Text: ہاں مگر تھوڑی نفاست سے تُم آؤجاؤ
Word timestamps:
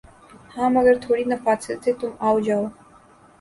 ہاں 0.55 0.69
مگر 0.69 0.95
تھوڑی 1.01 1.23
نفاست 1.23 1.71
سے 1.83 1.91
تُم 1.99 2.11
آؤجاؤ 2.27 2.65